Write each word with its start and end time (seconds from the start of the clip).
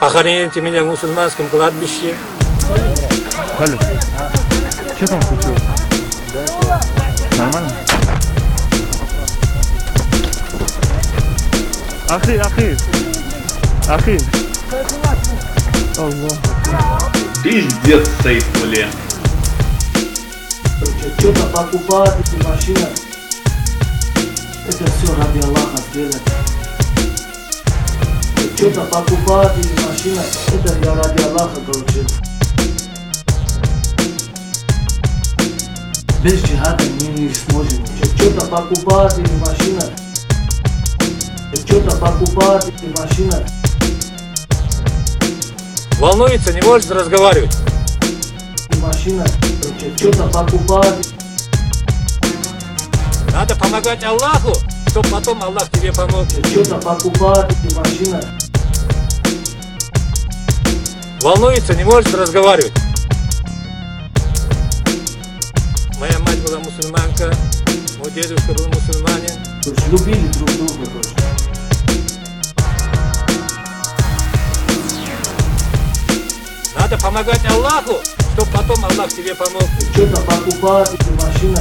Похороните 0.00 0.60
меня 0.60 0.82
в 0.82 0.86
мусульманском 0.86 1.48
кладбище. 1.48 2.14
Алло. 3.58 3.78
Что 4.96 5.06
там 5.06 5.22
случилось? 5.22 5.62
Нормально? 7.38 7.72
Ахи, 12.08 12.36
ахи. 12.36 12.76
Ахи. 13.88 14.20
Аллах. 15.98 16.38
Пиздец, 17.42 18.08
Сейфуле. 18.22 18.88
Что-то 21.18 21.46
покупать 21.46 22.14
эти 22.20 22.42
машины. 22.44 22.88
Это 24.68 24.84
все 24.84 25.14
ради 25.14 25.44
Аллаха 25.44 25.78
сделать. 25.92 26.35
Что-то 28.56 28.80
покупать 28.86 29.52
эти 29.58 29.86
машины. 29.86 30.22
Это 30.48 30.74
я 30.82 30.94
ради 30.94 31.22
Аллаха 31.24 31.60
короче. 31.66 32.06
Без 36.24 36.42
джихада 36.42 36.82
мы 37.02 37.06
не 37.08 37.34
сможем. 37.34 37.84
Что-то 38.16 38.46
покупать 38.46 39.18
эти 39.18 39.32
машины. 39.34 39.82
Что-то 41.66 41.96
покупать 41.98 42.64
эти 42.68 42.98
машины. 42.98 43.46
Волнуется, 45.98 46.54
не 46.54 46.62
может 46.62 46.90
разговаривать. 46.90 47.54
Машина. 48.80 49.26
Что-то 49.98 50.28
покупать. 50.28 51.08
Надо 53.32 53.54
помогать 53.54 54.02
Аллаху, 54.02 54.54
чтобы 54.88 55.06
потом 55.10 55.42
Аллах 55.42 55.68
тебе 55.72 55.92
помог. 55.92 56.26
Что-то 56.30 56.76
покупать 56.76 57.52
эти 57.52 57.74
машины. 57.74 58.18
Волнуется, 61.26 61.74
не 61.74 61.82
может 61.82 62.14
разговаривать. 62.14 62.72
Моя 65.98 66.16
мать 66.20 66.38
была 66.46 66.60
мусульманка, 66.60 67.34
мой 67.98 68.12
дедушка 68.12 68.52
был 68.52 68.68
мусульманин. 68.68 69.32
Короче, 69.64 69.82
любили 69.90 70.28
друг 70.28 70.48
друга, 70.52 70.86
короче. 70.86 71.10
Надо 76.78 76.96
помогать 76.98 77.44
Аллаху, 77.50 77.98
чтобы 78.34 78.52
потом 78.52 78.84
Аллах 78.84 79.08
тебе 79.08 79.34
помог. 79.34 79.64
Что-то 79.94 80.20
покупать 80.20 80.94
эти 80.94 81.10
машины. 81.10 81.60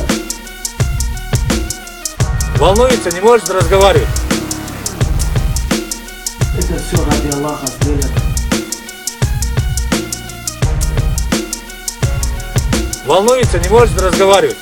Волнуется, 2.58 3.10
не 3.10 3.22
может 3.22 3.50
разговаривать. 3.50 4.08
Это 6.56 6.80
все 6.84 7.04
ради 7.04 7.34
Аллаха 7.34 7.66
сделать. 7.82 8.12
Волнуется, 13.16 13.58
не 13.60 13.70
может 13.70 13.98
разговаривать. 14.02 14.58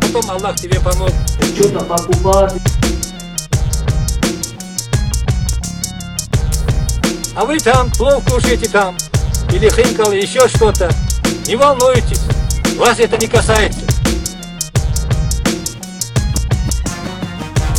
Потом 0.00 0.30
Аллах 0.32 0.56
тебе 0.56 0.80
помог. 0.80 1.12
Что-то 1.54 1.84
покупать. 1.84 2.54
А 7.36 7.44
вы 7.44 7.60
там 7.60 7.88
плов 7.92 8.24
кушаете 8.24 8.68
там. 8.68 8.96
Или 9.52 9.70
хинкал, 9.70 10.10
еще 10.10 10.48
что-то. 10.48 10.90
Не 11.46 11.54
волнуйтесь. 11.54 12.22
Вас 12.78 12.98
это 12.98 13.16
не 13.16 13.28
касается. 13.28 13.78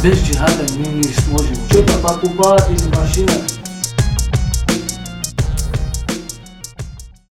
Без 0.02 0.18
джихада 0.18 0.64
мы 0.78 0.86
не 0.86 1.14
сможем. 1.14 1.58
Что-то 1.70 1.98
покупать 1.98 2.70
эти 2.70 2.88
машины. 2.96 3.63